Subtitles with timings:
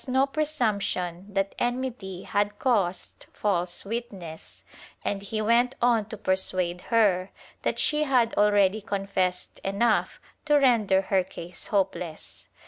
[0.03, 4.63] 6) 48 THE TRIAL [Book VI no presumption that enmity had caused false witness,
[5.05, 7.29] and he went on to persuade her
[7.61, 12.49] that she had already confessed enough to render her case hopeless.